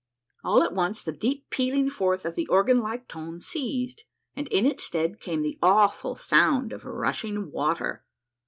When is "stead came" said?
4.83-5.43